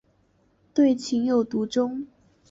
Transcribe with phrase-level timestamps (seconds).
[0.73, 2.07] 对情有独钟。